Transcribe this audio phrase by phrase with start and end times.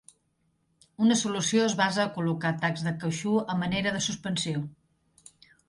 [1.07, 4.67] Una solució es basa a col·locar tacs de cautxú a manera de suspensió.